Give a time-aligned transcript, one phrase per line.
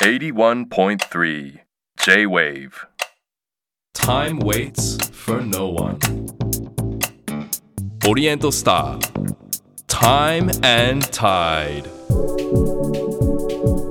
[0.00, 1.58] 81.3
[1.98, 2.86] J-Wave
[3.94, 5.98] Time waits for no one.
[8.06, 9.00] Oriental Star.
[9.88, 11.88] Time and Tide.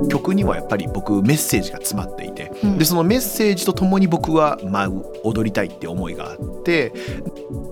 [0.10, 6.94] 曲にはやっぱり僕メッセージが詰まっていて、うんでそのメッセージとともに僕は舞う踊りたいって思いがあって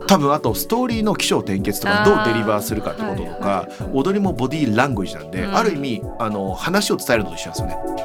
[0.08, 5.56] 多分あとストーリーの起承転結とかどうデリバーするかってこととか、はい踊りもボディーラングエージなんで、うん。
[5.56, 7.96] ある意味あの話を伝えるのと一緒なんですよね。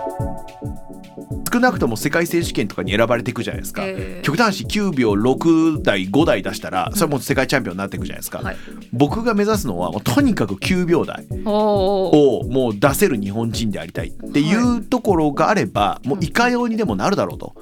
[1.52, 8.56] 少なくとも世界選手権とかに選ばれていくじゃないですか、えー極端視9秒6台5台出したらそれはもう世界チャンピオンになっていくじゃないですか、はい。
[8.92, 17.54] 僕が目指すのはもうとにかく9秒台をもう出せる日本人でありたいっていうところがあれば、もういかようにでもなるだろうと。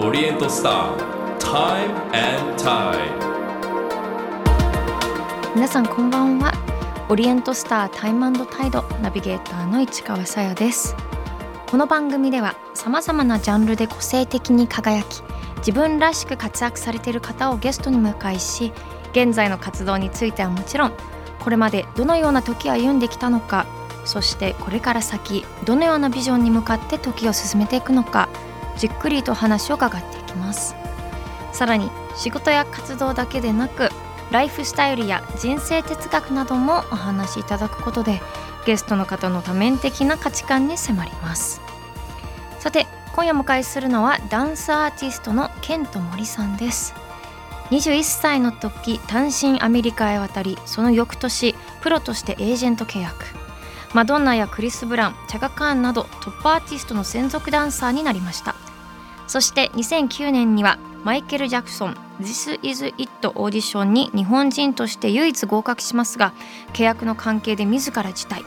[0.00, 0.96] Oriental Star.
[1.38, 3.20] Time and Tide.
[5.54, 6.54] 皆さんこんばんは
[7.10, 10.96] オリエントスタータイムタイドナビゲーターの市川さやです
[11.66, 15.22] この番組ではさまざまなジャンルで個性的に輝き
[15.58, 18.72] 自分らしく活躍されている方をゲストに迎えし
[19.12, 20.92] 現在の活動についてはもちろん
[21.40, 23.66] これまでどのような時を歩んできたのか
[24.06, 28.30] そしてこれから先どのようなビジョンに向かって時を進めていくのか
[28.76, 30.74] じっくりと話を伺っていきます。
[31.52, 33.90] さらに仕事や活動だけでなく
[34.30, 38.20] ライフスタイルや人生哲学などもお話しいただくことで
[38.64, 41.60] ゲストの方の多面的な価値観に迫ります。
[42.58, 46.94] さて今夜お迎えするのはダンスアーティストのケント森さんです。
[47.70, 53.39] 21歳の時単身アメリカへ渡りその翌年プロとしてエージェント契約。
[53.92, 58.54] マドンナやクリス・ブランチャガ・カーンなどトップアーティストの専属ダンサーになりました。
[59.26, 66.32] そして2009年にはマイケル・ジャクソン「This is It」オーディションに日本人として唯一合格しますが
[66.72, 68.44] 契約の関係で自ら辞退。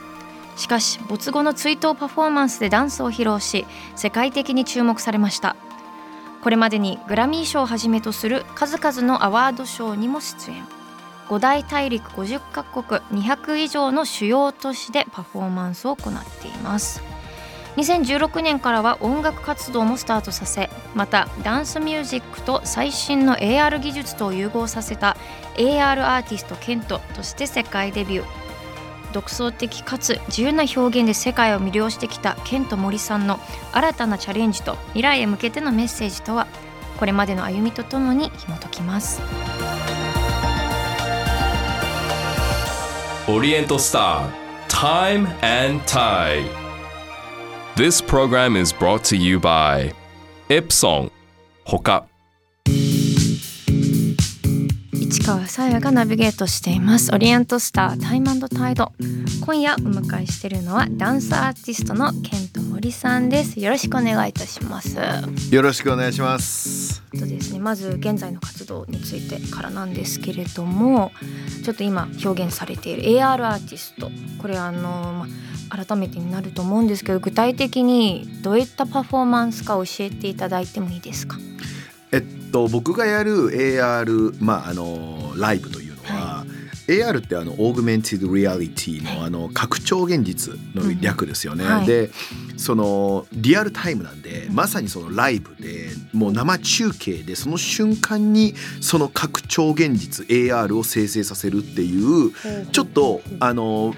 [0.56, 5.56] しかし没後の追悼パフォーマンスでダンスを披露し世界的に注目されました。
[6.42, 10.83] これまでにグラミー賞をはじめとする数々のアワード賞にも出演。
[11.34, 17.02] 5大大陸50カ国200以上の主要都市でパフォーマンスを行っています。
[17.76, 25.18] 2016年からは音楽活動もスタートさせまたダンスミュージックと最新の AR 技術と融合させた
[25.56, 28.26] AR アーティストケントとして世界デビュー。
[29.12, 33.40] 独創的かつ自由な表現で世界を魅了してきたケント森さんの
[33.72, 36.46] 新たなチャレンジと未来へ向けてのメッセージとは
[37.00, 39.20] これまでの歩みとともに紐解きます。
[43.29, 44.29] Oriental Star.
[44.67, 46.50] Time and Tide.
[47.78, 49.94] This program is brought to you by
[50.50, 51.09] Epson.
[51.66, 52.06] Hoka.
[55.13, 57.13] 市川さやがナビゲートしています。
[57.13, 58.94] オリエントスタータイムタイド。
[59.46, 63.59] 今夜お迎えしているのはダンスアーティストのケント森さんです。
[63.59, 64.97] よろしくお願いいたします。
[65.52, 67.03] よろしくお願いします。
[67.12, 71.12] とですねまず現在の活動についてからなんですけれども
[71.63, 74.09] ちょっと今表現されている AR アーティスト。
[74.41, 75.28] これあの、ま
[75.69, 81.38] あ、改めてになると思うんですけど具体的にどういったパフォーマンスか教えていただいてもいいですか？
[82.13, 86.46] えっと僕がやる AR まああのライブというのは、
[86.88, 91.63] AR ってあのオーグメンティドリアリティのあの拡張現実の略ですよね。
[91.63, 91.88] うんはい。
[91.88, 92.12] で
[92.57, 102.31] そのリアルタイムなんでまさにそのライブでもう生中継でその瞬間にその拡張現実 AR を生成させるっていう。
[102.72, 103.96] ちょっとあの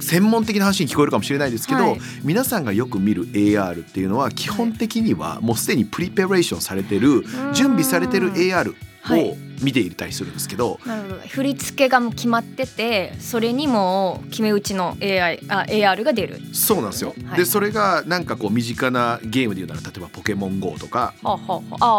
[0.00, 2.00] 専門的な話に聞こえるかもしれないですけど、はい。
[2.22, 9.30] 皆さんがよく見る AR っていうのは基本的にはもうすでにプリペレーションされてる準備されてる AR はい。
[9.30, 11.14] を見ていたりするんですけど、なるほど。
[11.28, 16.40] 振り付けがもう決まっててそれにも決め打ちの AI あ AR が出る。
[16.52, 17.14] そうなんですよ。
[17.26, 17.38] はい。
[17.38, 21.34] でそれがなんかこう身近なゲームで言うなら例えば「ポケモン GO」とか、あ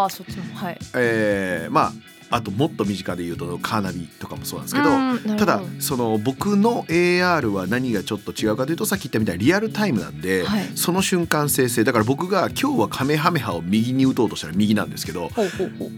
[0.05, 0.77] あそっちもはい。
[0.95, 1.93] えーまあ
[2.33, 5.37] あともっと身近で言うとカーナビとかもそうなんですけど。
[5.37, 10.71] ただその僕の AR は何がちょっと違うかというとさっき言ったみたいにリアルタイムなんで、はい。
[10.75, 11.83] その瞬間生成。
[11.83, 15.29] だから僕が今日はカメハメハを右に打とうとしたら右なんですけど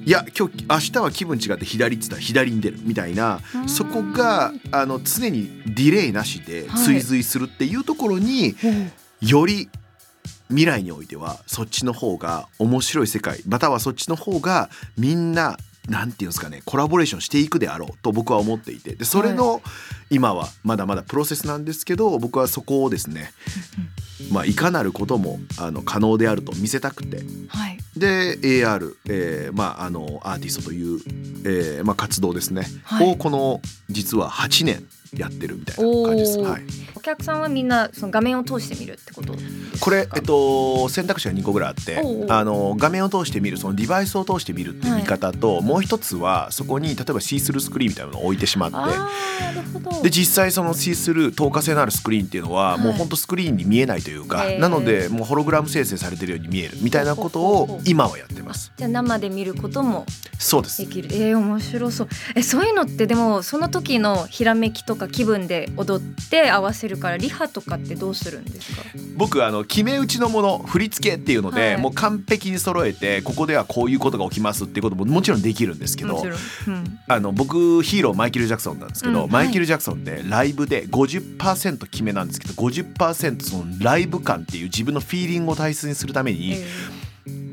[0.05, 3.39] いや今日明日は気分違って左っつったら左に出るみたいな。
[3.55, 6.83] うんそこがあの常にディレイなしではい。
[6.83, 8.55] 追随するっていうところに、
[9.21, 9.69] より
[10.49, 15.57] 未来においてはそっちの方が面白い世界またはそっちの方がみんな
[15.89, 18.95] なんていうんですかねコラボレーションしていくであろうと僕は思っていて。
[18.95, 19.61] でそれの
[20.09, 23.31] 今はまだまだプロセスなんですけど僕はそこをですね
[24.31, 27.23] まあいかなることもあの可能であると見せたくて。
[27.47, 27.77] はい。
[27.97, 30.99] で AR、えーまあ、あのアーティストという、
[31.45, 33.11] えーまあ、活動ですね、はい。
[33.11, 34.85] をこの実は8年
[35.17, 36.39] やってるみたいな感じです。
[36.39, 36.63] はい、
[36.95, 39.33] お客さんはみんなその画面を通して見るってこと？
[39.33, 48.75] ですかこれ、えっと、選択肢が2個ぐらいあってあの画面を通して見るそのデバイスを通して見るっていう見方と、もう一つはそこに例えばシースルースクリーンみたいなのを置いてしまって。
[50.03, 52.79] で実際そのシースルー透過性のあるスクリーンっていうのははい。
[52.79, 58.71] もうほんとスクリーンに見えないというか、なのでもうホログラム生成されてるように見えるみたいなことを今はやってます。
[58.77, 60.05] じゃあ生で見ることも
[60.39, 60.81] そうです。
[60.81, 61.09] できる。
[61.11, 62.07] えー、面白そう。
[62.35, 68.83] えそういうのってでもその時のひらめきとか気分で踊って合わせるからリハとかってどうするんですか？
[69.15, 71.77] 僕あの決め打ちのもの振り付けっていうので、はい。
[71.77, 76.23] もう完璧に揃えてここではこういうことが起きますっていうことももちろんできるんですけど
[76.67, 79.31] うん、あの僕ヒーローマイケル・ジャクソンなんですけど、うん。
[79.31, 86.65] マイケル・ジャクソンってライブで50%決めなんですけど50%そのライブ感っていう自分のフィーリングを大切にするために、え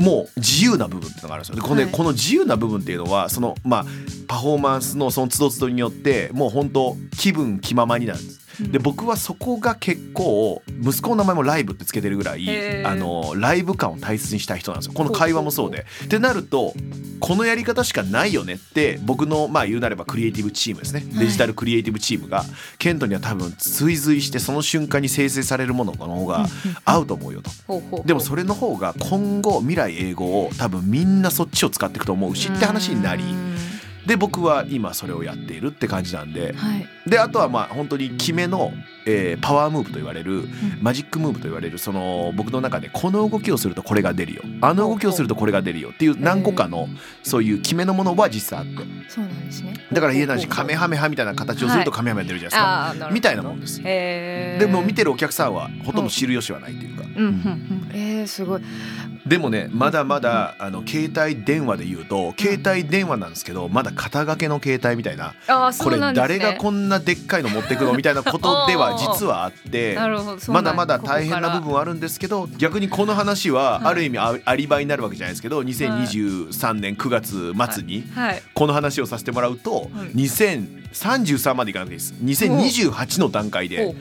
[0.03, 3.87] もう自由な部分ってのがあるんですよでこの,、ねはいこの自由な部分っていうのはそのまあ
[4.27, 8.42] パフォーマンスのその都度都度によってもう本当気分気ままになるんです。
[8.61, 8.73] うん。
[8.73, 14.93] で僕はそこが結構息子の名前もライブってつけてるぐらいあのライブ感を大切にしたい人なんですよ。
[14.95, 15.87] この会話もそうで。
[16.05, 16.75] ってなると
[17.21, 21.01] このやり方しかないよねって僕のまあ言うなればクリエイティブチームですね。
[21.01, 21.25] はい。
[21.25, 22.45] デジタルクリエイティブチームが
[22.79, 26.47] ケントには多分追随してその瞬間に生成されるものの方が
[26.85, 28.03] 合うと思うよと。
[28.05, 33.57] でもそれの方が今後未来英語を多分みんなそっちを使っていくと思うしって話になりうん。
[34.07, 38.73] で僕は今それをやっているって感じなんではいであとはまあ本当に決めの、
[39.07, 40.45] えーパワームーブと言われる
[40.81, 44.43] マジックムーブと言われるその僕の中でこの動きをするとこれが出るよ。
[44.61, 46.89] あの動きをするとこれが出るよっていう何個かの
[47.23, 48.83] そういう決めのものは実際あって。
[49.09, 49.75] そうなんですね。
[49.93, 53.11] だから家なしカメハメハみたいな形をするとカメハメが出るじゃないですか。
[53.11, 53.83] みたいなもんです。
[53.83, 57.03] でも見てるお客さんはほとんど知る由はないというか。
[57.05, 57.91] うんうんうん。
[57.93, 58.63] えー、すごい。
[59.27, 65.35] でもねまだまだあの携帯電話で言うと携帯電話なんですけどまだ肩掛けの携帯みたいな
[65.79, 69.97] これ誰がこんなでっかいの持ってくのみたいなことでは 実はあって
[70.49, 73.85] まだまだ大変な部分はあるんですけど逆にこの話ははい。
[73.87, 80.09] ある意味あアリバイになるわけじゃないですけど2023年9月末にはいこの話をさせてもらうとはい。
[80.17, 82.15] 2033までいかなくていいです。
[82.23, 83.97] 2028の段階ほで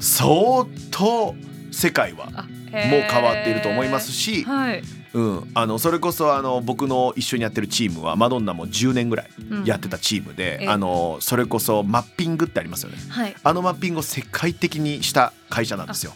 [0.00, 1.34] 相当
[1.70, 4.82] 世界はあもう変わっていると思いますしはい
[5.16, 9.64] うん、あのそれこそあの僕の一緒にやってるチームはマドンナも10年ぐらいうん。
[9.64, 10.68] やってたチームで、ええ。
[10.68, 12.98] あのそれこそマッピングってありますよね。
[13.08, 13.34] はい。
[13.42, 16.12] あのマッピングを世界的にした会社なんですよ。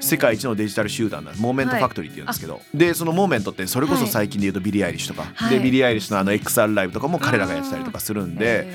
[0.00, 5.58] 世界一のデジタル集団な Moment Factory って言うんですけど、でそのモーメントってそれこそ最近で言うとビリー・アイリッシュとか、はい。
[5.58, 8.72] でビリー・アイリッシュのあの XR ライブとかも彼らがやってたりとかするんで、へ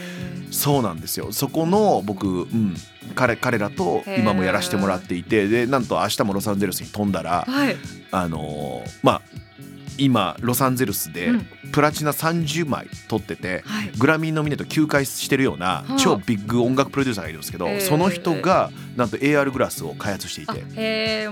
[0.49, 1.31] そうなんですよ。
[1.31, 2.75] そこの僕、うん、
[3.13, 5.47] 彼彼らと今もやらせてもらっていて。
[5.47, 7.75] でなんと明日もロサンゼルスに飛んだらーはい。
[8.11, 9.21] あのーまあ
[9.99, 11.47] 今ロサンゼルスでうん。
[11.71, 13.91] プラチナ30枚取ってて、はい。
[13.97, 15.95] グラミーノミネート9回してるようなはあ。
[15.97, 17.81] 超ビッグ音楽プロデューサーがいるんですけど、えー。
[17.81, 20.61] その人がなんと AR グラスを開発していあて。
[20.61, 21.29] で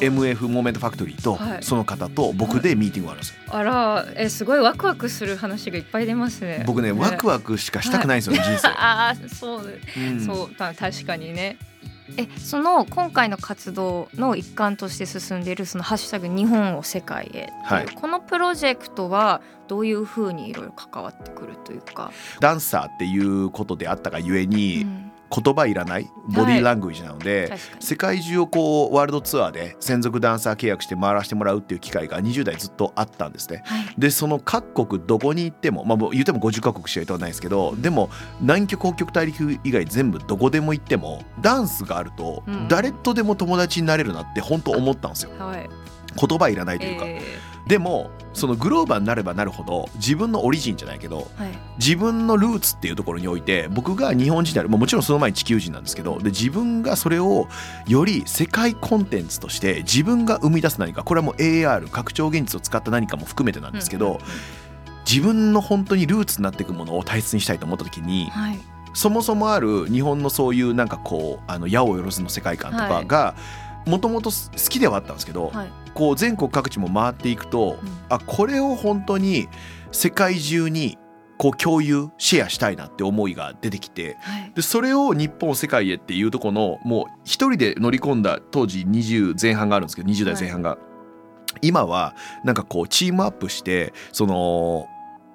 [0.00, 1.62] MF Moment Factory とはい。
[1.62, 3.36] その方と僕でミーティングがあるんですよ。
[3.50, 6.64] あらえすごいワクワクする話がいっぱい出ますね。
[6.66, 8.68] 僕ねワクワクしかしたくないんですよね人生。
[8.76, 9.80] ああそう。
[9.96, 10.20] うん。
[10.24, 11.56] そうた確かにね。
[12.16, 17.52] えその今回の活動の一環として進んでいるそのハッシュタグ日本を世界へ。
[17.64, 17.86] はい。
[17.86, 22.10] このプロジェクトはどういうふうにいろいろ関わってくるというか、
[22.40, 27.82] ダンサーっていうことであったがゆえに、うん言葉いらないボディーラングエージなので、確かに。
[27.82, 33.62] 世界中をこうワールドツアーで専属ダンサー契約して回らせてもらうっていう機会が20代ずっとあったんですね。
[33.64, 33.94] はい。
[33.98, 42.68] でその各国どこに行っても、まあ、言っても50カ国しか行っないですけどでも南極北極大陸以外全部どこでも行ってもダンスがあるとうん。
[42.68, 45.30] 誰とでも友達になれるなって本当思ったんですよ。
[45.38, 45.68] はい。
[46.18, 47.20] 言葉いらないというか、え
[47.68, 51.58] でもそのグローバーになればなるほど自分のオリジンじゃないけどーはい。
[51.78, 57.46] 自分のルーツっていうところにおいて僕が日本人である、まあもちろんその前に地球人なんですけどで自分がそれを
[57.86, 64.24] より世界コンテンツとして自分が生み出す何かこれはもう AR 拡張現実を使った何かも含めてなんですけど、うんうんうん。
[65.06, 68.58] 自分の本当にルーツになっていくものを大切にしたいと思った時にはい。
[68.94, 73.34] そもそもある日本のそういうなんかこうあの矢をよろずの世界観とかが
[73.88, 74.36] もともと好
[74.68, 75.72] きではあったんですけど、はい。
[75.94, 77.88] こう全国各地も回っていくと、うん。
[78.08, 79.48] あこれを本当に
[79.90, 80.98] 世界中に
[81.38, 84.52] こう共有シェアしたいなって思いが出てきてはい。
[84.54, 90.78] でそれを日本世界へっていうとこのもう一人で乗り込んだ当時20前半があるんですけど20代前半が、
[91.62, 92.14] 今は
[92.44, 94.86] なんかこうチームアップしてその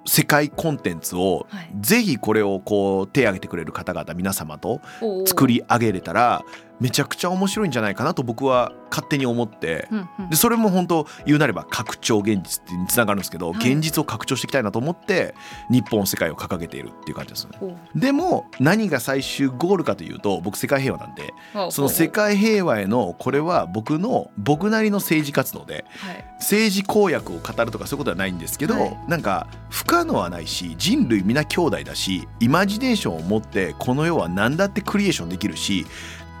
[0.06, 1.70] 世界コンテンツをはい。
[1.80, 4.80] ぜひこれをこう手を挙げてくれる方々皆様と
[5.26, 6.44] 作り上げれたら
[6.80, 9.88] めちゃくちゃ面白いんじゃないかなと僕は勝手に思って。
[9.90, 10.30] うんうん。
[10.30, 13.72] でそれも本当言うなれば拡張現実ってにつながるんですけど、はい。
[13.72, 15.34] 現実を拡張していきたいなと思って
[15.70, 17.56] 日本世界を掲げているっていう感じですね。
[17.58, 26.24] ほでも何が最終ゴールかというと僕世界平和なんでうその世界平和へのこれは僕の僕なりの政治活動ではい。
[26.38, 28.98] 政治公約を語るとかそういうことはないんですけど、はい。
[29.08, 35.86] なんか不可能はないし人類皆兄弟だしイマジネーションを持ってこの世は何だってクリエーションできるし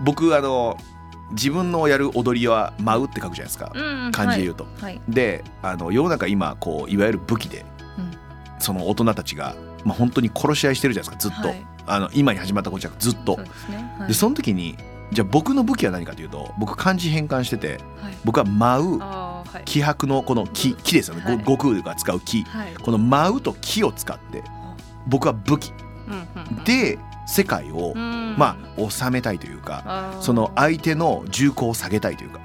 [0.04, 0.76] 僕あの
[1.30, 4.66] 自分のやる踊りは「舞う」って書くじゃないですか、うん漢字で言うと。
[4.80, 5.00] はい。
[5.08, 7.64] であの世の中今こういわゆる武器で、
[7.98, 8.10] うん。
[8.58, 11.66] その大人たちが、まあ、本当に殺し合いしてるじゃないですかずっと、はい。
[11.86, 13.36] あの今に始まったことじゃなくてずっと。
[13.36, 13.44] そう。
[13.44, 13.94] ですね。
[13.98, 14.08] はい。
[14.08, 14.76] でその時に
[15.12, 18.14] じゃあ僕の武器は何かというと僕漢字変換しててはい。
[18.24, 19.00] 僕は舞う
[19.64, 22.42] 気迫のこの木木ですよね、悟空が使う木。
[22.44, 22.74] はい。
[22.74, 24.42] この舞うと木を使って
[25.06, 25.72] 僕は武器。
[26.08, 26.64] うんうん。
[26.64, 28.36] で世界を、うん。
[28.36, 32.40] まあ収めたいというか、その相手の銃口を下げたいというか、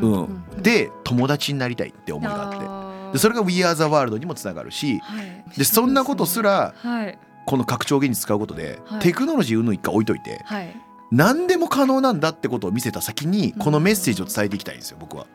[0.00, 2.58] うんうんで友達になりたいって思いがあって。
[2.60, 5.44] あでそれが「We Are the World」にもつながるしはい。
[5.56, 7.18] でそんなことすらはい。
[7.46, 9.00] この拡張現実使うことで、はい。
[9.00, 10.76] テクノロジー云々一回置いといてはい。
[11.12, 13.60] 何でも可能なんだってことを見せた先にうん。
[13.60, 15.26] このメッセージを伝えていきたいんですよ僕は、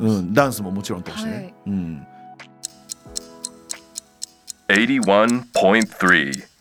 [0.00, 0.08] うん。
[0.08, 1.54] うん、ダンスももちろん通してね、はい。
[1.66, 2.06] うん、
[4.68, 6.53] 81.3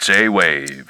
[0.00, 0.86] J-Wave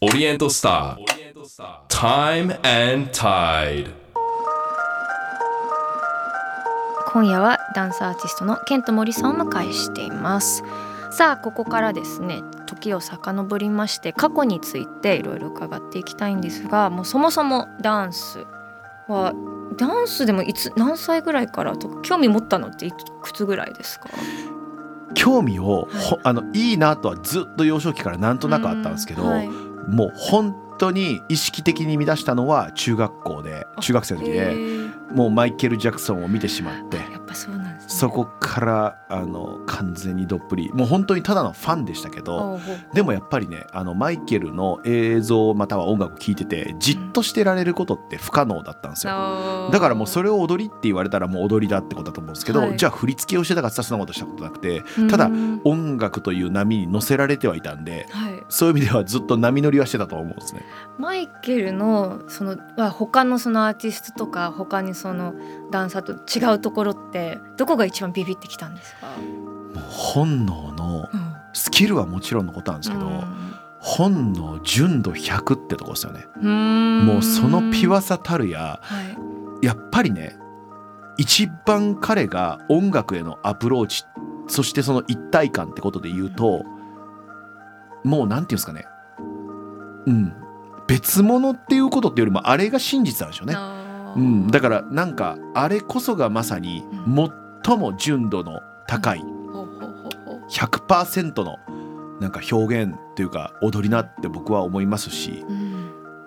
[0.00, 2.52] オリエントスター Time
[2.94, 3.90] and Tide.
[7.12, 10.62] 今夜はダンスアーティストのケント森さんをお迎えしています。
[11.10, 18.38] さあここからですね時を遡りまして過去についていろいろ伺っていきたいんですがもうそもそもダンス
[19.08, 19.32] は
[19.78, 24.08] ダンスでもいつ何歳ぐらいからとか興味持ったのっていくつぐらいですか？
[25.18, 26.02] 興味を、はい。
[26.02, 29.48] ほあのいいなとはずっと幼少期からなんとなくあったんですけど、うんはい。
[29.48, 35.14] もう本当に意識的に乱したのは中学校で中学生の時へでー。
[35.14, 36.98] もうマイケル・ジャクソンを見てしまって。
[36.98, 42.60] やっぱそうなんそこからあの完全にどっぷりもう本当にただのファンでしたけど
[42.92, 49.70] でもやっぱりねあのマイケルの映像または音楽を聴いててじっとしてられることって不可能だったんですよ。
[49.72, 52.76] だからもうそれを踊りって言われたらもう踊りだってことだと思うんですけど、はい。
[52.76, 58.42] じゃあ振り付けをしてたかってそんなことしたことなくてただうん音楽という波に乗せられてはいたんではい。
[58.50, 60.62] そういう意味ではずっと波乗りはしてたと思うんですね。
[60.98, 65.34] マイケルのそのは他のそのアーティストとか他にその
[65.70, 73.24] ダンサーと違うところってどこが一番ビビってきたんですか、もう本能のうんスキルはもちろんのことなんですけど、
[73.80, 76.26] 本能純度100ってとこですよね。
[76.42, 77.06] うん。
[77.06, 79.02] もうそのピュアさたるやは
[79.62, 80.36] いやっぱりね
[81.16, 84.04] 一番彼が音楽へのアプローチ
[84.46, 86.64] そしてその一体感ってことで言うと
[88.04, 88.86] もうなんていうんですかね。
[90.06, 90.32] うん。
[90.86, 93.54] 別物っていうことっていうよりもあれが真実なんでしょうね。
[94.16, 96.84] うん、だからなんかあれこそがまさに
[97.64, 101.58] 最も純度の高いほうほうほうほう100%の
[102.20, 105.68] なんか表現というか踊りなって僕は思いますし、うん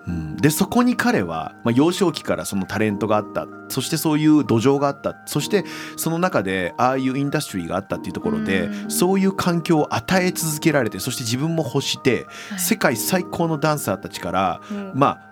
[0.07, 5.63] うん、でそこに彼は、まあ、幼少期からそのタレントがあったそしてそういう土壌があったそして
[5.95, 8.91] その中でああいうインダストリーがあったっていうところで、うん。
[8.91, 12.59] そういう環境を与え続けられてそして自分も欲して、はい。
[12.59, 14.91] 世界最高のダンサーたちから、うん。
[14.95, 15.30] まあ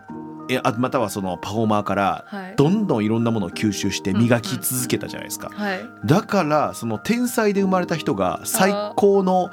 [0.49, 2.55] えあまたはそのパフォーマーからはい。
[2.55, 5.49] どんどんいろんなものを吸収して磨き続けたじゃないですか。
[5.53, 5.89] はい。
[6.05, 9.51] だからその天才で生まれた人が最高の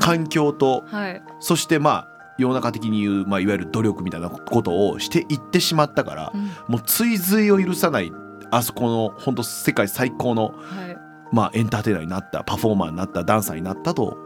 [0.00, 1.22] 環境とはい。
[1.40, 2.08] そしてまあ
[2.38, 6.50] 世の中的に言う、まあ、いわゆる努力みたいなことをしていってしまったから、うん。
[6.66, 8.10] もう追随を許さない
[8.50, 10.96] あそこの本当世界最高の、はい。
[11.30, 14.18] まあ、エンターテイナーになったパフォーマーになったダンサーになったと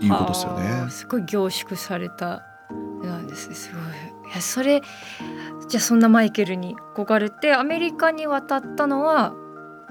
[0.00, 0.70] いうことですよね。
[0.70, 0.90] はあ。
[0.90, 2.42] すごい凝縮された
[3.02, 3.82] なんですねすごい
[4.30, 4.82] いやそれ
[5.68, 9.34] じゃあそんなマイケルに憧れてアメリカに渡ったのは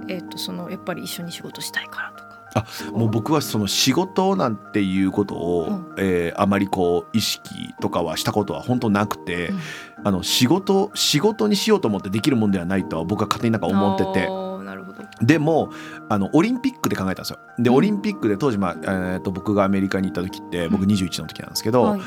[0.08, 2.30] えっ、とそのやっぱり一緒に仕事したいからとか。
[2.56, 5.96] あもう僕はその仕事なんていうことを、うん。
[6.00, 9.60] えーあまりこう意識とかはしたことは本当なくて、うん。
[10.06, 14.28] あの仕事仕事にしようと思ってできるもんではないとは僕は勝手になんか思ってて。
[14.28, 15.04] あーなるほど。
[15.22, 15.72] でも
[16.10, 17.40] あのオリンピックで考えたんですよ。
[17.60, 17.76] で、うん。
[17.76, 20.90] オリンピックで当時、まあえー、と僕がアメリカに行った時って僕うん。
[20.90, 22.02] 21の時なんですけど、はい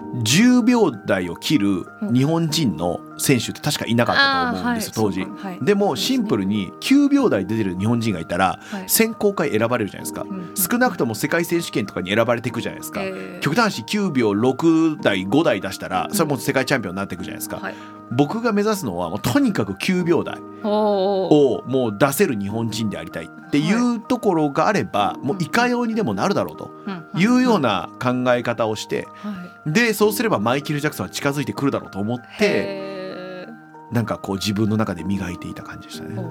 [0.00, 2.14] 10秒台を切るうん。
[2.14, 5.26] 日本人の選手って確かいなかったと思うんですよ、当時。
[5.62, 8.84] でもシンプルに、に9秒台出てる日本人がいたらはい。
[8.88, 10.22] 選考会選ばれるじゃないですか。
[10.28, 13.40] うん少なくとも世界選手権とかに選ばれていくじゃないですか、えー。
[13.40, 17.74] 極端し9秒6台5台出したらそれはもう世界チャンピオンになっていくじゃないですか、はい、
[18.10, 26.98] 僕が目指すのはもうとにかく9秒台をもう出せる日本人でありたいっていうところがあればもういかようにでもなるだろうとうん。
[27.16, 33.46] いうような考え方をしてはいでそうすればマイケル・ジャクソンは近づいてくるだろうと思ってへ
[33.90, 36.22] なんかこう自分の中で磨いていた感じでしたね。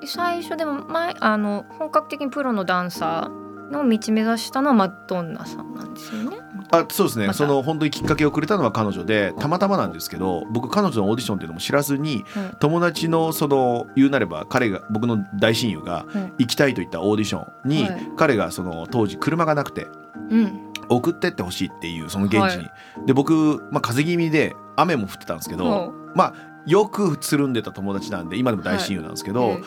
[0.00, 6.36] で最初でも前あの本格的にプロのダンサーの道目指したのはマドンナさんなんですよね。
[6.70, 7.38] あそうですね、また。
[7.38, 12.56] その本当にきっかけをくれたのは彼女でたまたまなんですけど僕彼女のオーディションっていうのも知らずにうん。
[12.58, 16.32] 友達のその言うなれば彼が僕の大親友がうん。
[16.38, 18.08] 行きたいといったオーディションにはい。
[18.16, 19.86] 彼がその当時車がなくて。
[20.30, 22.72] うん送ってってほしいっていうその現地に、は
[23.06, 26.34] で僕、まあ、風邪気味で雨も降ってたんですけど、ほまあ
[26.66, 29.62] よくつるんでた友達なんで今でも大親友なんですけど、え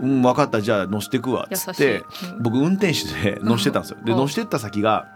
[0.00, 2.04] うん、分かったじゃあ乗せてくわっつって。
[2.34, 2.42] うん。
[2.42, 3.98] 僕運転手で 乗してたんですよ。
[4.04, 4.18] でうん。
[4.18, 5.06] 乗してった先が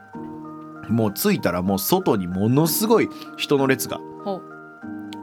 [0.88, 4.00] もう着いたらもう外にものすごい人の列が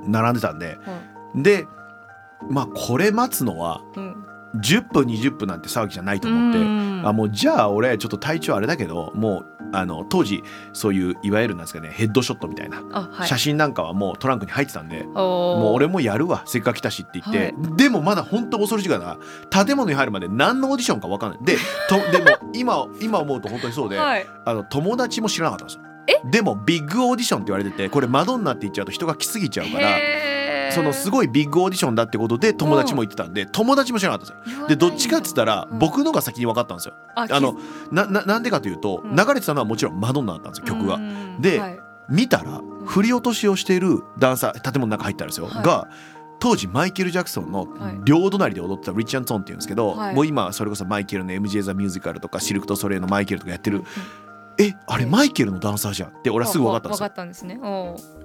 [0.07, 0.79] 並んでたんで
[1.35, 1.67] ほで
[2.49, 4.25] まあこれ待つのはううん。
[4.55, 7.01] 10分20分なんて騒ぎじゃないと思ってうん。
[7.05, 13.27] あもうじゃあ俺ちょっと体調あれだけどもうあの当時そういういわゆるなんですかねヘッドショットみたいなあはい。
[13.27, 19.17] 写真なんかはもうトランクに入ってたんで、ももう俺もやるわせっかく来たしって言って、はでもまだ本当恐ろしいから
[19.65, 21.39] 建物に入るまで何のオーディションか分かんない。
[21.43, 21.57] で
[21.87, 24.25] とでも今今思うと本当にそうで、はい。
[24.45, 25.83] あの友達も知らなかったんですよ。
[26.25, 29.97] でもビッグオーディションって言われててこれマドンナって言っちゃうと人が来すぎちゃうから
[30.71, 34.67] そのすごいビッグオーディションだってことで友達も言ってたんで友達も知らなかったんですよ。
[34.67, 35.79] でどっちかっつったらうん。
[35.79, 36.93] 僕のが先に分かったんですよ。
[37.15, 37.55] ああの
[37.91, 39.15] なななんでかというとうん。
[39.15, 41.41] 流れてたのはもちろんマドンナだったんですよ曲がうん。
[41.41, 41.79] ではい。
[42.09, 45.87] 見たら振り落としをしているダンサー建物の中入ったんですよ、はいが
[46.41, 47.99] 当時マイケル・ジャクソンのはい。
[48.05, 50.15] 両隣で踊ってたリッチャンソンっていうんですけど、はい。
[50.15, 53.85] もう今それこそマイケルの MJ ザ・ミュージカルとかシルク・とソレイユのマイケルとかやってるうん
[54.59, 56.09] えあれマイケルのダンサーじゃん。
[56.09, 57.03] って俺はすぐ分かったんですよ。
[57.03, 57.59] わかったんですね。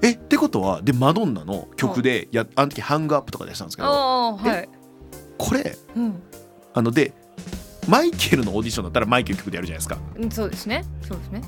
[0.03, 3.89] えってことはでマドンナの曲でやあの時ハングアップとかでしたんですけど。
[3.89, 4.69] はい。
[5.39, 6.23] これうん。
[6.75, 7.15] あので
[7.89, 10.85] マイケルのオーディションだったらマイケル曲でやるじゃないですか、うんそうですね。
[11.07, 11.43] そうですね。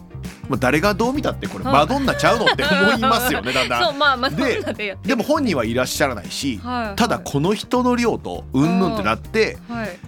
[0.49, 1.75] まあ、誰がどう見たってこれはい。
[1.75, 6.97] マドンナちゃうのって思いますよね だんだそうんまあまあそんでなでも本人はいらっしゃらないしはい。
[6.97, 9.99] ただこの人の量とうんぬんってなってはい。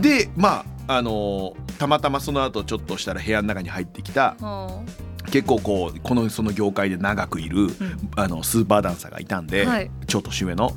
[0.00, 4.84] でまああのーたまたまその後ちょっとしたら部屋の中に入ってきたは
[5.32, 7.72] 結構こうこのその業界で長くいる、うん。
[8.16, 9.90] あのスーパーダンサーがいたんで、はい。
[10.06, 10.76] ちょっと年上の。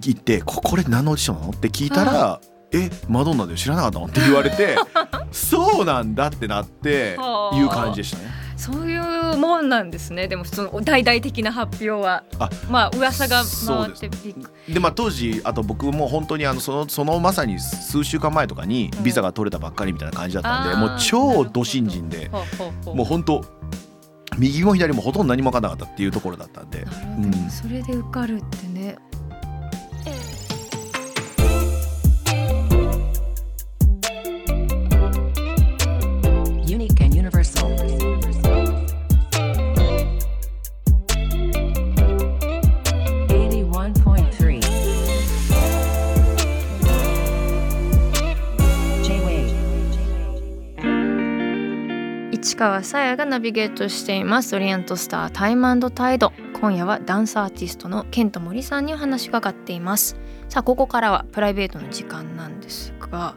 [0.00, 2.40] 行ってここれ何のオーディションなのって聞いたら
[2.72, 4.76] 「えマドンナで知らなかったの?」って言われて
[5.30, 7.56] そうなんだってなってはあ。
[7.56, 8.43] いう感じでしたね。
[8.56, 10.28] そういうもんなんですね。
[10.28, 12.24] でもその大々的な発表は。
[12.38, 14.00] あまあ噂が回っそうです。
[14.00, 19.04] てでまあ当時あと僕も本当にあのそのそのまさに数週間前とかにうん。
[19.04, 22.30] ビザが取れたばっかりみたいな感じだったんで、あーもう超ド新人で
[22.84, 23.44] もう本当
[24.38, 28.73] 右も左もほとんど何も分かんなかったっていうところだったんで、うん、それで受かるってね
[52.54, 54.54] 市川さやがナビゲートしています。
[54.54, 56.32] オリエントスタータイムタイド。
[56.60, 60.14] 今夜はダンスアーティストのケント森さんにお話がかっています。
[60.48, 63.34] さあここからはプライベートの時間なんですが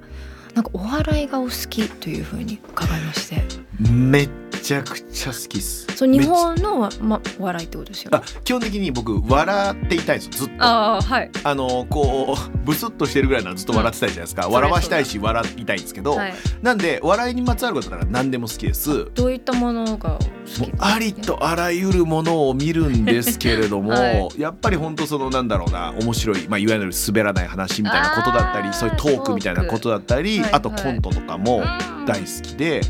[0.54, 3.44] なんかお笑いがお好きというふうに伺いまして。
[3.92, 4.30] めっ
[4.62, 5.86] ちゃくちゃ好きっす。
[5.96, 8.20] そう日本のわ、ま、お笑いってことですよね。
[8.22, 10.64] あ基本的に僕笑っていたいんですよずっと。
[10.64, 11.32] ああはい。
[11.44, 16.34] あのこうブスッとしてるぐらいならずっと笑ってたいじゃないですか、うん笑わしたいし笑いたいんですけど、はい。
[16.62, 19.12] なんで笑いにまつわることなら何でも好きです。
[19.14, 24.42] どういったものがお好きもうありとあらゆるものを見るんですけれども、 はい。
[24.42, 31.98] やっぱり本当そのなんだろうな面白い、まあ、いわゆる滑らない話みたいなことだったりそういうトークみたいなことだったりトークあとコントとかもうん。
[32.08, 32.82] 大好きで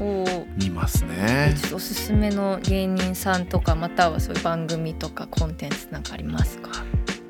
[0.56, 1.56] 見ますね。
[1.58, 6.70] ちょっとおすすめの芸人さんとかまたはそういう番組とかコンテンツなんかありますか？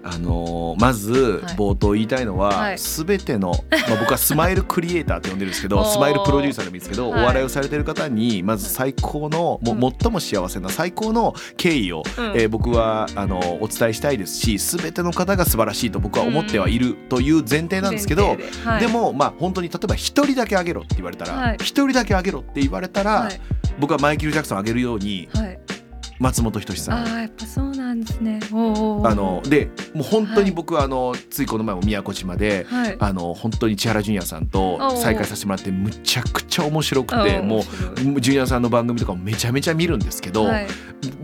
[0.09, 1.11] あのーまず
[1.43, 1.55] はい。
[1.55, 2.77] 冒頭言いたいのは、はい。
[2.77, 7.23] 全ての、まあ、僕はスマイル クリエイターって呼んでるんですけどスマイルプロデューサーでもいいんですけど、はい。
[7.23, 9.79] お笑いをされてる方にまず最高の、うん。
[9.79, 12.25] もう最も幸せな最高の敬意を、うん。
[12.35, 18.69] えー僕はあのお伝えしたいですし全ての方が素晴らしいと僕は思ってはいるという前提なんですけど、前提で。
[18.69, 18.79] はい。
[18.81, 21.57] でもまあ本当に例えば一人だけあげろって言われたらはい。
[21.61, 23.39] 一、人だけあげろって言われたら、はい。
[23.79, 25.59] 僕はマイケル・ジャクソンあげるようにはい
[26.19, 27.07] 松本人志さん。
[27.07, 28.39] ああやっぱそうなんですね。
[28.51, 30.45] あのでもう本当はい。
[30.45, 32.97] に僕はあのついこの前も宮古島で、はい。
[32.99, 40.67] あの本当に千原ジュニアさんと再会させてもらってむちゃくちゃ面白くてもうジュニアさんの番組とかもめちゃめちゃ見るんですけど、はい。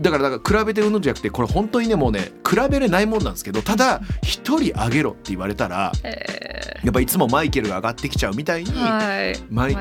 [0.00, 9.76] だからだから比べてうんぬんじゃなくてこれ本当にねもうね比べれないもんなんですけどただ一人あげろって言われたらえやっぱいつもマイケルが上がってきちゃうみたいに、ーはい。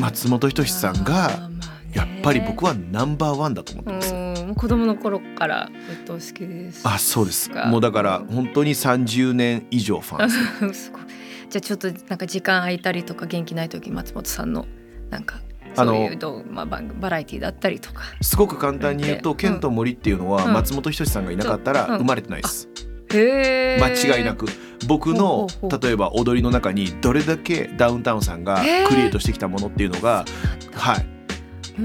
[0.00, 1.50] 松本人志さんが
[1.94, 4.54] やっぱり僕はナンバーワンだと思ってます。
[4.54, 6.86] 子供の頃からずっと好きです。
[6.86, 7.50] あそうです。
[7.50, 10.28] かもうだから本当に30年以上ファン。
[11.50, 14.66] じゃあちょっとなんか時間空いたりとか元気ない時松本さんの
[15.10, 15.40] なんか
[15.74, 18.02] そういうどうまあババラエティだったりとか。
[18.20, 20.52] すごく簡単に言うと、うんケンと森っていうのはうん。
[20.52, 21.98] 松本人志さんがいなかったらうん。
[21.98, 22.68] 生まれてないです。
[23.12, 24.34] 間違いな。
[24.34, 24.46] く。
[24.86, 30.24] 僕ほの例えば踊りの中にどれだけダウンタウンさんがクリエイトしてきたものっていうのが、
[30.72, 31.06] はい、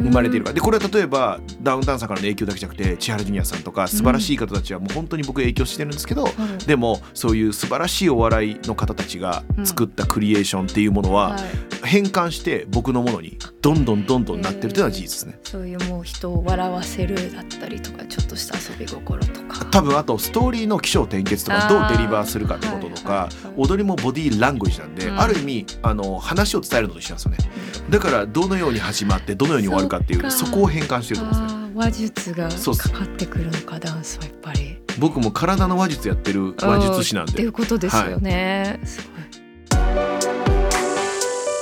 [0.03, 0.53] 生まれているから。
[0.55, 11.41] でこれは例えばダウンタウンさんからの影響だけじゃなくて千原ジュニアさんとか素晴らしい方たちはもう本当に僕影響してるんですけど、うんでもそういう素晴らしいお笑いの方たちが作ったクリエーションっていうものははい。
[11.85, 15.39] 変換して僕のものにどんどんどんどんなってるというのは事実ですね。
[15.43, 19.65] そういうもう人を笑わせるだったりとかちょっとした遊び心とか。
[19.65, 25.19] 多分あとストーリーの起承転結とかどうデリバーするかってこととか踊りもボディーラングエージなんで、うん。
[25.19, 27.55] ある意味あの話を伝えるのと一緒なんですよね。
[27.89, 34.77] だからどのように始まってどのように終わるかっていうそこを変換してると思うんですね話術がかかってくるのかダンスはやっぱり。
[34.97, 38.79] 僕も体の話術やってる話術師なんでっていうことですよね。
[38.85, 39.15] すごい。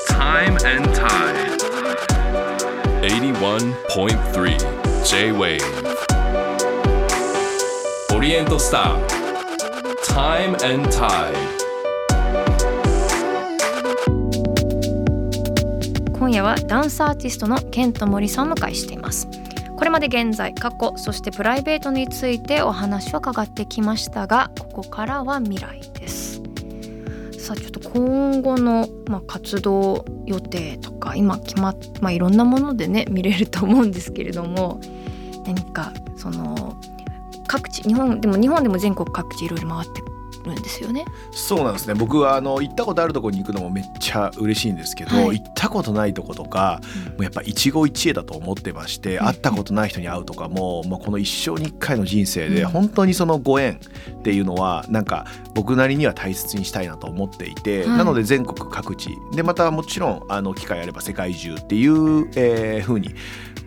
[0.10, 1.54] Time and Tide.
[3.04, 4.58] 81.3
[5.04, 5.60] J-Wave
[8.16, 9.06] オリエントスター
[10.06, 11.62] Time and Tide
[16.24, 19.28] 今夜はダンスアーティストのケント森さんを迎えしています。
[19.76, 26.42] これまで現在過去そしてプライベートについてお話を伺ってきましたがここからは未来です。
[27.38, 34.80] さあちょっと今後の、まあ、活動予定とか今決まっ、まあ、いろんなものでね見れると思うんですけれども
[35.46, 36.78] 何かその
[37.48, 40.02] 各地日本でも日本でも全国各地いろいろ回って
[40.43, 41.06] るんですよね。
[41.32, 41.93] そうなんですね。
[41.93, 45.39] 僕はあの行ったことあるところに行くのもめっちゃ嬉しいんですけど、はい。
[45.39, 49.25] 行ったことないとことか、もうやっぱ一期一会だと思ってまして、うん。
[49.25, 52.69] 会ったことない人に会うとかも、まあ、この一生に一回の人生でうん。
[52.69, 53.79] 本当にそのご縁
[54.12, 57.97] っていうのはなんか僕なりには大切にしたいなと思っていて、はい。
[57.97, 59.17] なので全国各地。
[59.36, 63.10] でまたもちろんあの機会あれば世界中っていう、えー、風に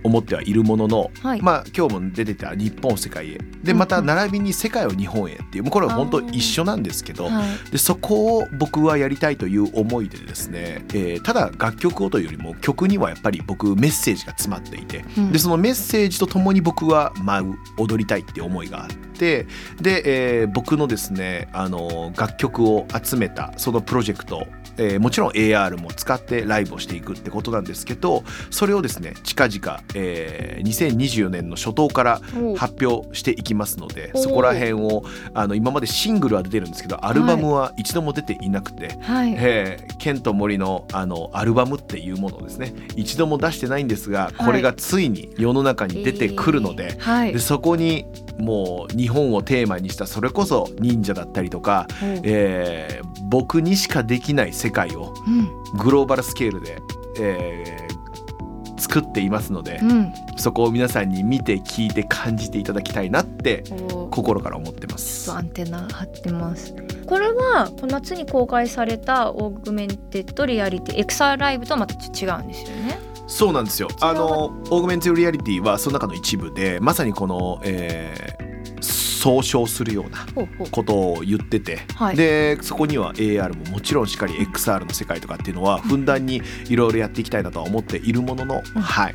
[0.06, 1.42] 思ってはいるものの、はい。
[1.42, 3.38] まあ今日も出てた日本世界へ。
[3.62, 7.70] でうんまた並びに世界を日本へっていうもうこれは本当一緒なんですけど、はい。
[7.70, 15.32] でそこを僕はやりたいという思いでですね、えーただ楽曲をというよりも曲にはやっぱり僕メッセージが詰まっていて、うん。
[15.32, 19.46] でそのメッセージとともに僕は舞う踊りたいって思いがあって
[19.80, 24.46] で、えー僕のですねあの楽曲を集めたそのプロジェクト
[24.78, 32.20] えーもちろん AR も使ってライブをしていくってことなんですけどそれをですね近々、えー2024年の初頭から
[32.56, 39.34] 発表していきますのでそこら辺をあの今までシングルは出てるんですけどアルバムは一度も出ていなくて、はい。
[39.36, 47.00] えーケンと森のあのアルバムっていうものをですね一度も出してないんですがこれがついに世の中に出てくるので,、えー。
[47.00, 47.32] はい。
[47.32, 48.06] でそこに
[48.38, 51.86] もう日本をテーマにしたそれこそ忍者だったりとか、
[52.22, 55.78] えー僕にしかできない世界をうん。
[55.78, 56.78] グローバルスケールで、
[57.20, 57.85] えー
[58.76, 60.12] 作っていますので、うん。
[60.36, 65.30] そこを皆さんに見て聞いて感じていただきたいなってお心から思ってます。
[65.32, 66.74] アンテナ張ってます。
[67.06, 72.98] これはこの夏に公開された Augmented Reality XR ライブとはまたちょっと違うんですよね。
[73.28, 73.88] そうなんですよ。
[74.00, 78.45] あの Augmented Reality はその中の一部でまさにこの、えー
[79.26, 80.24] 総称するような
[80.70, 82.16] ことを言ってて、はい。
[82.16, 89.14] でそこには AR ももちろんしっかり XR の世界とかっていうのはふんだんにいろいろやっていきたいなとは思っているものの、はい。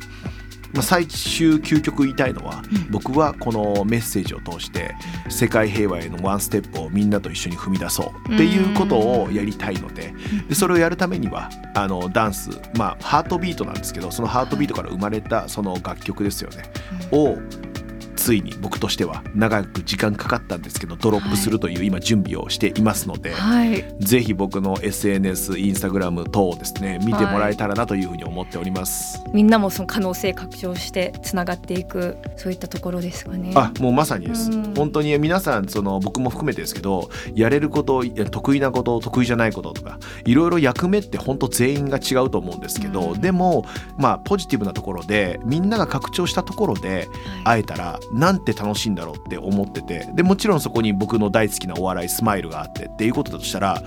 [0.74, 2.90] まあ、最終究極言いたいのは、うん。
[2.90, 4.94] 僕はこのメッセージを通して
[5.30, 10.14] 世界平和へのワンステップをみんなと一緒に踏み出そうっていうことをやりたいので
[10.48, 16.64] でそれをやるためにはあのダンスまあハートビートなんですけどそのハートビートから生まれたその楽曲ですよね、
[17.10, 17.36] を
[18.22, 23.84] ついに僕としては長く時間かかったんですけどドロップするという今準備をしていますので、はい。
[23.98, 29.20] ぜひ僕の SNS インスタグラム等をですね見てもらえたらなというふうに思っております。
[29.32, 33.50] みんなもその可能性拡張してつながっていくそういったところですかね。
[33.56, 34.74] あもうまさにです、うん。
[34.74, 43.20] 本当に皆さんその僕も含めてですけどやれること得意なこと得意じゃないこととかいろいろ役目って本当全員が違うと思うんですけど、うん。
[43.20, 43.66] でも
[43.98, 47.08] まあポジティブなところでみんなが拡張したところで
[47.44, 47.52] はい。
[47.52, 53.82] 会えたらなんて楽しいんだろうって思っててでもちろんそこに僕の大好きなお笑いスマイルがあってっていうことだとしたら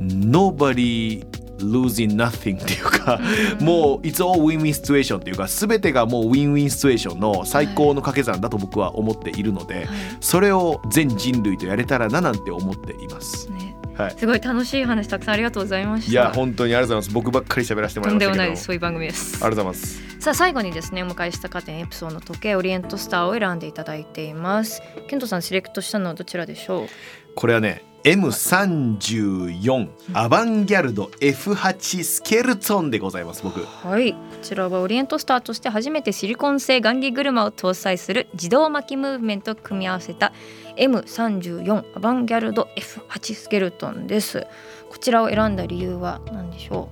[0.00, 1.24] Nobody
[1.60, 3.20] losing nothing っていうか、
[3.60, 9.86] もう It's all win-win situation っていうか全てがもう win-win situation の最高の掛け算だと僕は思っているので、はい。
[10.20, 13.50] それを全人類とやれたらななんて思っています。
[13.50, 13.69] ね
[14.02, 14.14] はい。
[14.16, 16.12] すごい楽しい話たくさんありがとうございました。
[16.12, 17.14] いや本当にありがとうございます。
[17.14, 18.64] 僕ばっかり喋らせてもらとんでもいましたけどないです。
[18.64, 19.36] そういう番組です。
[19.44, 20.20] ありがとうございます。
[20.20, 24.82] さあ最後にですねお迎えしたカテンエプソードの時計オリエントスターを選んでいただいています。
[25.08, 26.88] ケントさんセレクトしたのはどちらでしょう？
[27.34, 33.62] これはね M34 アバンギャルド F8 スケルトンでございます僕。
[33.62, 34.12] はい。
[34.12, 40.32] こちらはオリエントスターとして初めてシリコン製雁木車を搭載する自動巻きムーブメントを組み合わせた
[40.76, 44.46] M34 アバンギャルド F8 スケルトンです。
[44.88, 46.88] こちらを選んだ理由は何でしょ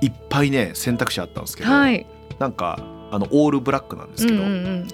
[0.00, 2.06] いっぱいね選択肢あったんですけど、うはい。
[2.38, 2.78] なんか
[3.10, 4.88] あのオールブラックなんですけど、うん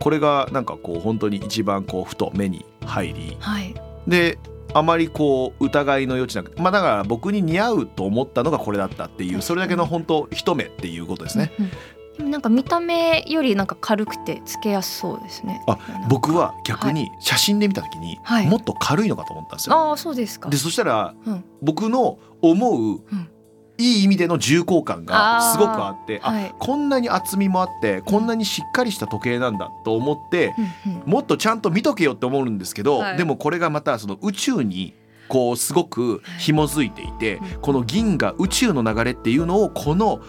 [0.00, 3.74] これがなんかこう本当に一番こうふと目に入りはい。
[4.06, 4.38] で
[4.74, 11.52] あまりこう疑いの余地なくまあだから僕に似合うと思ったのがこれだったっていうそれだけの本当一目っていうことですね。
[11.58, 11.70] うんうん。
[12.18, 15.62] でもなんか見た目よりなんか軽くてつけやすそうですね。
[15.66, 18.46] あ僕は逆に写真で見た時にはい。
[18.46, 19.76] もっと軽いのかと思ったんですよ。
[19.76, 20.50] ああそうですか。
[20.50, 21.44] でそしたらうん。
[21.62, 23.28] 僕の思ううん
[23.76, 26.54] いい意味での重厚感がすごくあってあはい。
[26.58, 30.54] こんなに厚みもあってこんなにしっかりした時計なんだと思って
[30.86, 31.10] うんうん。
[31.10, 33.16] もっとちゃんと見とけよって思うんですけど、はい。
[33.16, 34.94] でもこれがまたその宇宙に
[35.28, 40.20] こうすごく紐づいていて、はいこの銀河宇宙の流れっていうのをこの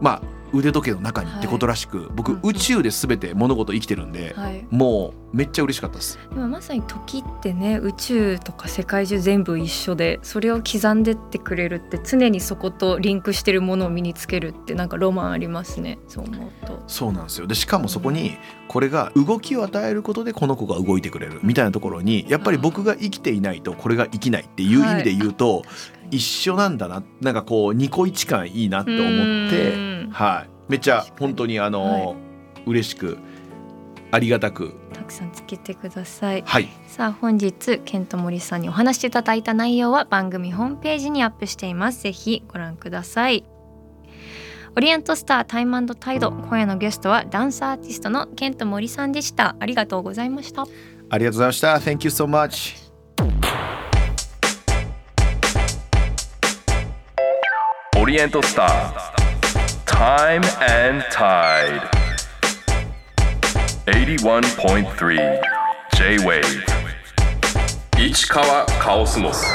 [0.00, 2.40] まあ腕時計の中にってことらしく、僕うん。
[2.42, 4.66] 宇宙で全て物事生きてるんで、はい。
[4.70, 6.18] もうめっちゃ嬉しかったです。
[6.30, 15.98] でもまさに時ってね宇宙とか世界中全部一緒でそれを刻んでってくれるって常にそことリンクしてるものを身につけるってなんかロマンありますね。
[16.08, 16.82] そう思うと。
[16.86, 17.46] そうなんですよ。
[17.46, 18.36] でしかもそこに
[18.68, 25.62] これが動きを与えることでこの子が動いてくれるみたいなところにやっぱり僕が生きていないとこれが生きないっていう意味で言うと、
[26.10, 29.08] 一緒なんだななんかこうニコイチ感いいなって思
[29.48, 32.14] ってうんはいめっちゃ本当にあの、
[32.64, 33.18] 嬉しく
[34.12, 36.42] ありがたくたくさんつけてください。
[36.46, 42.02] はいさあ本日ケントモリさんにお話していただいた内容は番組ホームページにアップしています。
[42.02, 43.44] ぜひご覧ください。
[44.76, 49.56] オリエントスタータイムタイド今夜のゲストはダンスアーティストのケントモリさんでした。
[49.58, 50.66] ありがとうございました。
[51.10, 52.89] ありがとうございました Thank you so much
[58.10, 59.20] リエントスター。
[59.86, 60.42] Time
[60.88, 61.80] and Tide
[63.86, 65.40] 81.3
[65.96, 66.42] J-Wave
[68.00, 69.46] 市川カオスモス。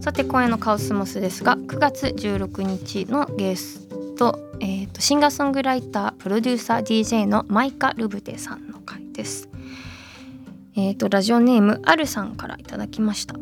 [0.00, 9.48] さて今夜のカオスモスですが9月16日のゲスト、えー、とシンガーソングライタープロデューサー DJ のマイカ・ルブテさんの回です。
[10.76, 13.34] えー、とラジオネームあるさんからいただきました。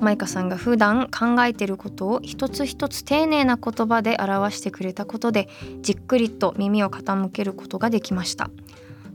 [0.00, 5.48] マイカさんが普段考えていることを一つ一つ丁寧な言葉で表してくれたことで
[5.80, 8.50] じっくりと耳を傾けることができました。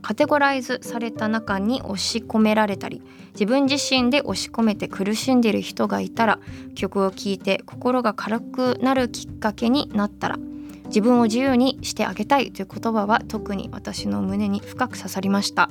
[0.02, 3.00] カテゴライズされた中に押し込められたり
[3.32, 6.40] 自分自身で押し込めて苦しんでいる人がいたら
[6.74, 10.36] 曲を聴いて心が軽くなるきっかけになったら
[10.86, 15.70] 自分を自由にしてあげたいという言葉は特に私の胸に深く刺さりました。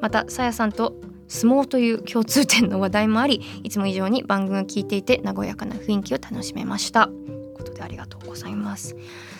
[0.00, 0.94] またさやさんと
[1.28, 7.10] 相撲という共通点の話題もありいつも以上に番組を聞いていて和やかな雰囲気を楽しめました。
[7.54, 8.96] ことでありがとうございます。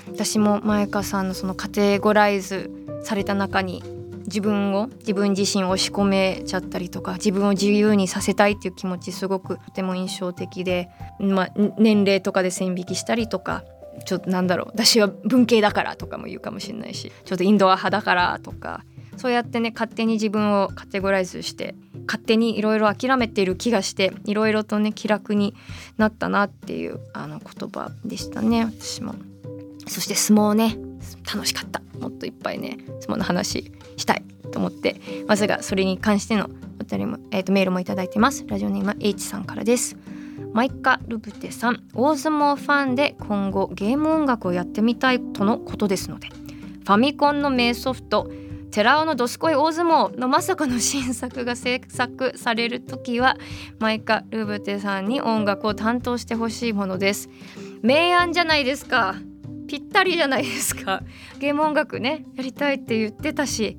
[0.08, 2.70] 私も前川さんのそのカテゴライズ
[3.02, 3.82] された中に
[4.26, 10.88] 自分を自分自身を押し込めちゃったりとか自分を自由にさせたいっていう気持ちすごくとても印象的で、
[11.20, 13.64] まあ、年齢とかで線引きしたりとか
[14.04, 18.82] ちょっとなんだろう私は文系だからとかも言うかもしれないしちょっとインドア派だからとか
[19.16, 21.74] そうやってね勝手に自分をカテゴライズして
[22.06, 25.54] 勝手にいろいろ諦めている気がしていろいろとね気楽に
[25.96, 29.14] なったなっていうあの言葉でしたね私も。
[29.88, 30.76] そして相撲ね
[31.32, 32.30] 楽しかったもっとい。
[32.30, 36.48] っぱいね相撲の話したいと思ってまずがそれに関しての
[36.80, 38.44] お便りも、えー、とメールもいただいてます。
[38.46, 39.96] ラジオネーム H さんからです。
[40.52, 48.30] マイカ・ルブテさん大相撲ファンで今後ゲーム音楽をやってみたいとのことですのでファミコンの名ソフト
[48.76, 53.38] 寺尾のどすこい大相撲のまさかの新作が制作される時は
[53.78, 57.30] マイカ・ルブテさんに音楽を担当してほしいものです。
[57.80, 59.14] 明暗じゃないですか。
[59.66, 61.02] ぴったりじゃないですか。
[61.38, 63.78] ゲーム音楽ねやりたいって言ってたし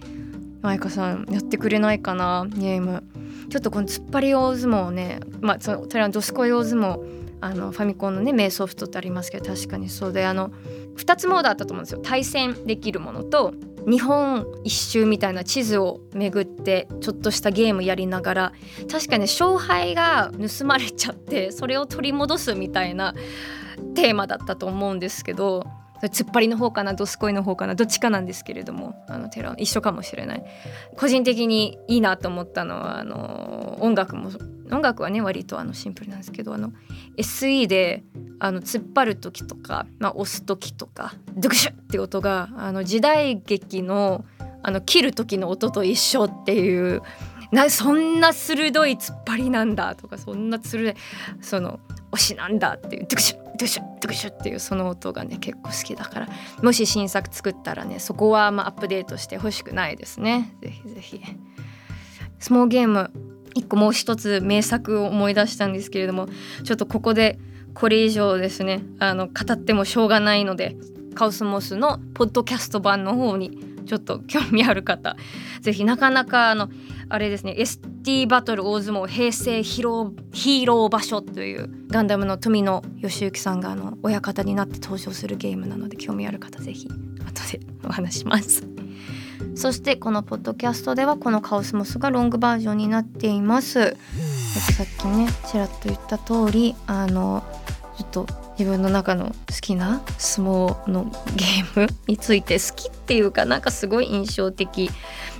[0.63, 3.03] マイカさんやってくれないかなゲーム。
[3.51, 10.49] ちょっとこの突っ張り大相撲をねまあその寺のどすこい大相撲あのファミコンのね名ソフトってありますけど確かにそうであの
[10.95, 11.99] 2つモードあったと思うんですよ。
[12.01, 13.53] 対戦できるものと
[13.87, 18.53] 日本一周みたいな地図を巡ってちょっとしたゲームやりながら
[18.91, 23.15] 確かに勝敗が盗まれちゃってそれを取り戻すみたいな
[23.95, 25.65] テーマだったと思うんですけど
[26.03, 30.43] 突っ張りの方かなドスコイの方かなどっちかなんですけれどもあのテラ一緒かもしれない。
[30.95, 34.29] 個人的にいいなと思ったのはあの音楽も
[34.71, 36.71] 音楽はね割とあのシンプルなんですけどあの
[37.17, 38.03] SE で
[38.39, 44.25] あの突っ張る時とか、まあ、押す時とかドクシュって音があの時代劇の
[44.63, 47.01] あの切る時の音と一緒っていう
[47.51, 50.93] なそんな鋭い突っ張りなんだとかそんな鋭い
[51.41, 51.79] その
[52.11, 56.29] 推しなんだっていうドクシュッドゥシュドゥシュっていうその音がね結構好きだから
[56.61, 60.53] もし新作作ったらねそこはまあアップデートしてほしくないですね。
[60.61, 61.21] ぜひぜひ。
[62.39, 63.11] スモーゲーム
[63.55, 66.27] 一個もう一つ名作を思い出したんですけれども
[66.63, 67.39] ちょっとここで
[67.73, 70.75] これ以上ですねあの語ってもしょうがないので
[71.15, 75.15] カオスモスのポッドキャスト版の方にちょっと興味ある方
[75.61, 76.69] ぜひなかなかあの
[77.09, 86.87] あれですね ST バトル大相撲平成ヒーローヒーロー場所というガンダムの富野義行さんがあの親方になって登場するゲームなので興味ある方ぜひ
[87.25, 88.67] 後でお話します。
[89.55, 93.97] そしてこのポッドキャストではこのカオスモスがロングバージョンになっています。
[94.75, 97.43] さっきねちらっと言った通りあの
[97.97, 104.89] ちょっと自分の中の好きな相撲のゲームについて好きっていうかなんかすごい印象的、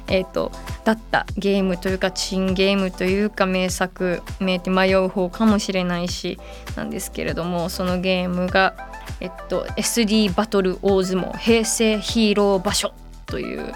[0.08, 0.52] えー、と
[0.84, 6.40] だったゲームというか珍ゲームというか名作名って迷う方かもしれないし
[6.76, 8.76] なんですけれどもそのゲームが、
[9.20, 12.94] えっと、SD バトル大相撲平成ヒーロー場所
[13.26, 13.74] という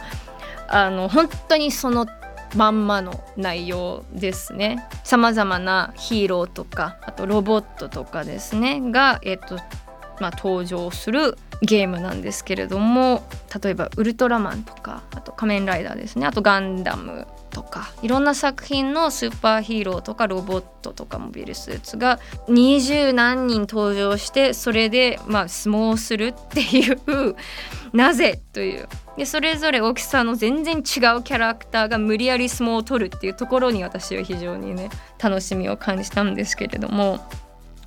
[0.68, 2.06] あの本当にその
[2.56, 4.88] まんまの内容ですね。
[5.04, 8.82] さまざまなヒーローとかあとロボットとかですね。
[8.82, 9.58] が、えっと
[10.20, 13.24] まあ、登場するゲームなんですけれども
[13.62, 16.26] 例えばウルトラマンとかあと仮面ライダーですね。
[16.28, 27.36] あとガンダムとかいろんな作品のスーパーヒーローとかロボットとかモビルスーツが二十何人登場してそれでまあ相撲するっていう
[27.94, 34.90] なぜというでそれぞれ大きさの全然違うキャラクターが無理やり相撲を取るっていうところに私は非常にね
[35.22, 37.20] 楽しみを感じたんですけれども。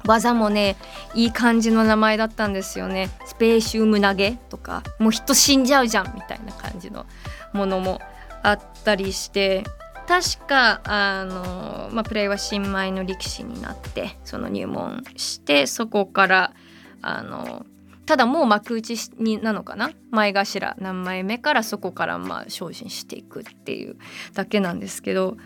[0.07, 0.77] 技もね
[1.15, 3.09] いい感じの名前だったんですよね。
[3.25, 7.07] スペーシウム投げとかもう人死んじゃうじゃんみたいな感じの
[7.55, 8.01] ものも
[8.43, 9.65] あったりして。
[10.07, 16.53] 確かあの、まあ、プレイは新米の力士になってその入門してそこから
[17.01, 17.65] あの
[18.07, 19.91] ただもう幕内になのかな？
[20.11, 23.97] 前頭何枚目からそこからまあ精進していくっていう
[24.35, 25.37] だけなんですけど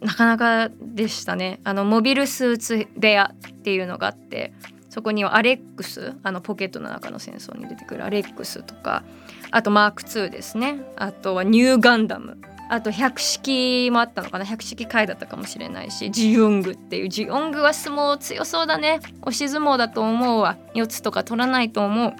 [0.00, 1.60] なかなかでしたね。
[1.64, 4.52] あのモビルスーツ部屋っていうのがあって
[4.90, 9.04] そこにはアレックスあのポケットの中の戦争に出てくるアレックスとか
[9.50, 10.80] あとマーク2ですね。
[10.96, 12.38] あとはニューガンダム。
[12.72, 14.46] あと百式もあったのかな。
[14.46, 16.10] 百式回だったかもしれないし。
[16.10, 17.08] ジヨングっていう。
[17.10, 19.00] ジヨングは相撲強そうだね。
[19.20, 20.56] 押し相撲だと思うわ。
[20.74, 22.14] 4つとか取らないと思う。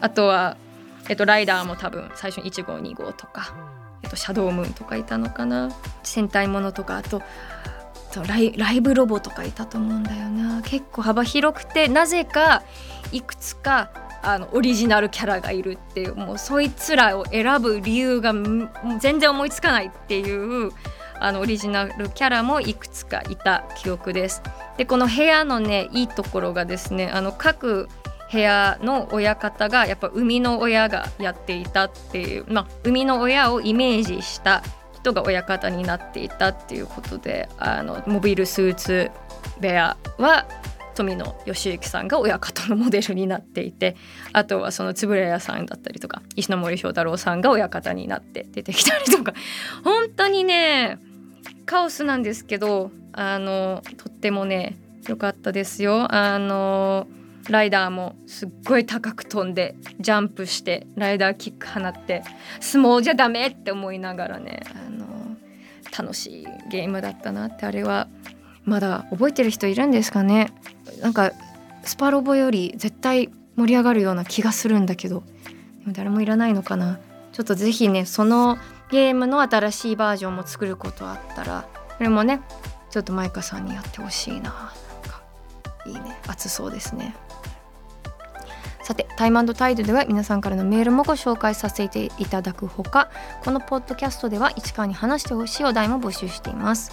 [0.00, 0.56] あとは、
[1.08, 3.54] えっと、ライダーも多分最初に1号2号とか、
[4.02, 5.70] えっと、シャドウムーンとかいたのかな。
[6.02, 7.22] 戦隊ものとかあと
[8.26, 10.60] ライライブロボとかいたと思うんだよな。
[10.62, 12.64] 結構幅広くてなぜか
[13.12, 13.90] いくつか
[14.24, 18.32] あのオリジナルキャラがいるっていうもうそいつらを選ぶ理由が
[18.98, 20.70] 全然思いつかないっていう
[21.20, 24.42] あのオリジナルキャラもいくつかいた記憶です。
[24.76, 27.88] でこの部屋のねいいところがですねあの各
[28.32, 34.62] 部屋の親方がやっぱ生みの親がやっていたっていうまあ生みの親をイメージした
[34.94, 39.10] 人が親方になっていたっていうことであのモビルスーツ
[39.60, 40.46] 部屋は
[40.94, 43.96] 富野義行さんが親方のモデルになっていて
[44.32, 49.34] あとはその円谷さんだったりとか石森章太郎さんが親方になって出てきたりとか
[49.84, 50.98] 本当にね
[51.66, 56.12] カオスなんですけどあのとってもね良かったですよ。
[56.14, 57.06] あの
[57.50, 62.22] ライダーもすっごい高く飛んでジャンプしてライダーキック放って
[62.60, 65.04] 相撲じゃダメって思いながらねあの
[65.96, 68.08] 楽しいゲームだったなってあれは
[68.64, 70.52] まだ覚えてる人いるんですかね？
[71.00, 71.32] なんか
[71.82, 75.22] スパロボより絶対盛り上がるような気がするんだけど。
[75.80, 76.98] でも誰もいらないのかな？
[77.32, 78.56] ちょっとぜひねその
[78.90, 82.40] ゲームの新しいバージョンも作ることあったらそれもね
[82.90, 84.40] ちょっとマイカさんにやってほしいな。
[84.40, 84.70] なんか
[85.86, 86.18] いいね。
[86.28, 87.14] 熱そうですね。
[88.82, 93.10] さてタイムタイドでは皆さんからのメールもご紹介させていただくほか
[93.42, 96.92] このポッドキャストでは市川に話してほしいお題も募集しています。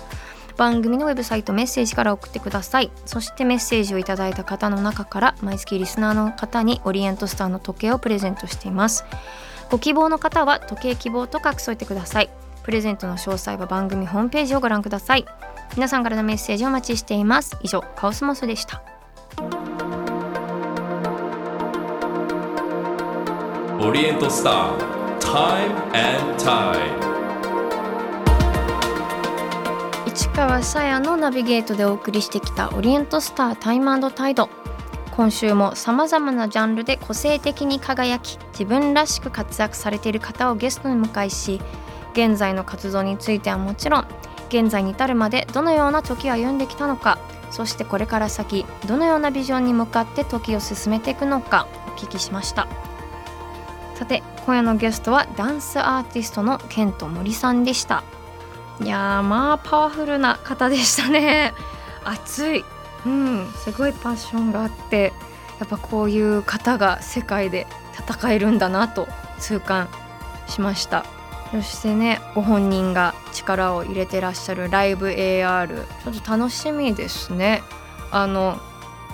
[0.62, 2.92] 番組のウェブサイトメッセージから送ってください。
[3.08, 9.04] そしてメッセージをいただいた方の中から毎月リスナーの方にオリエントスターの時計をプレゼントしています。
[9.72, 12.30] ご希望の方は時計希望と書き添えてください。
[12.62, 15.26] プレゼントの詳細は番組ホームページをご覧ください。
[15.74, 17.58] 皆さんからのメッセージをお待ちしています。
[17.64, 18.84] 以上カオスモスでした。
[23.80, 24.78] オリエントスター
[25.22, 27.11] Time and Tide
[30.36, 34.50] 川さやのナビゲートでお送りしてきたオリエントスタータイムタイド。
[35.12, 41.60] 今週もさまざまなジャンルで個性的に輝き自分らしく活躍されている方をゲストに迎えし
[42.14, 44.08] 現在の活動についてはもちろん
[44.48, 47.20] 現在に至るまでどのような時を歩んできたのか
[47.52, 52.68] そしてこれから先どのようなビジョンに向かって時を進めていくのかお聞きしました。
[53.96, 58.04] さて今夜のゲストはダンスアーティストのケント森さんでした。
[58.84, 61.54] いやまあパワフルな方でしたね。
[62.04, 62.66] 熱い。
[63.06, 65.14] うんすごいパッションがあって
[65.60, 67.66] やっぱこういう方が世界で
[67.98, 69.08] 戦えるんだなと
[69.40, 69.90] 痛感
[70.48, 71.06] しました。
[71.52, 77.62] そしてねご本人が力を入れてらっしゃるライブ AR ちょっと楽しみですね。
[78.12, 78.60] あの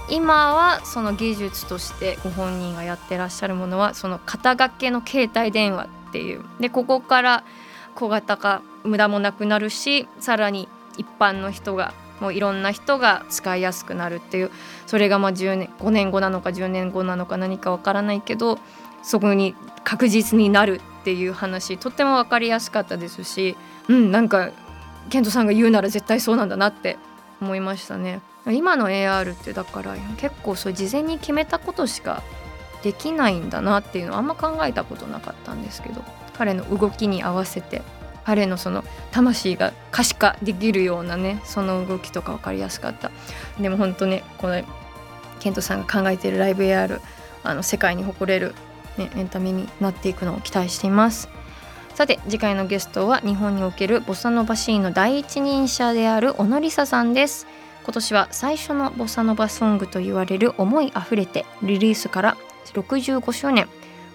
[0.09, 6.45] 今はその技術としてご本人がやってらっしゃるものはその肩掛けの携帯電話っていう。
[6.59, 7.43] でここから
[7.97, 14.51] 小型化無駄もなくなるしさらに一般の人がもういろんな人が使いやすくなるっていう
[14.85, 18.59] それがまあ10年5年後なのか10年後なのか何かわからないけど
[19.01, 24.51] そこに確実になるっていう話とっても分かりやすかったですしうんなんか
[25.09, 26.97] ケントさんが言うなら絶対そうなんだなって
[27.41, 28.21] 思いましたね。
[28.45, 32.23] 今の AR ってだから結構そう事前に決めたことしか
[32.83, 36.03] できないんだなっていうのはあんま考えたことなかったんですけど
[36.37, 37.81] 彼の動きに合わせて
[38.23, 43.11] 彼のその魂が可視化できるようなねその動きとか分かりやすかった。
[43.59, 44.61] でも本当ねこの
[45.39, 46.99] ケントさんが考えているライブ AR
[47.43, 48.53] あの世界に誇れる、
[48.97, 51.29] ね、エンタメになっていくのを期待しています。
[51.95, 57.47] さて次回のゲストは日本におけるボサノバシーンの第一人者である小野梨沙さんです。
[57.85, 62.37] 今年は最初のボサノバソングと言われる思いあふれてリリースから
[62.73, 63.67] 65周年。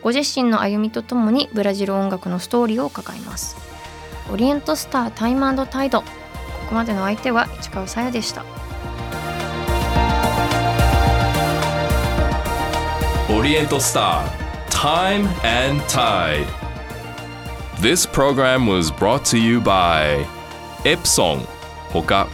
[0.02, 3.56] ご自身の歩みとともにブラジル音楽のストーリーを伺います。
[4.32, 6.02] オリエントスタータイムタイド。
[6.02, 6.06] こ
[6.68, 8.44] こまでの相手は市川さやでした。
[13.34, 16.44] オリエントスター Time and Tide
[17.80, 20.26] This program was brought to you by
[20.84, 21.38] Epson
[21.92, 22.28] ほか